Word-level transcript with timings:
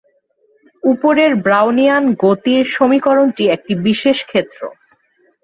উপরের 0.83 1.31
ব্রাউনিয়ান 1.35 2.03
গতির 2.23 2.63
সমীকরণটি 2.67 3.43
একটি 3.47 3.73
বিশেষ 3.87 4.17
ক্ষেত্র। 4.25 4.61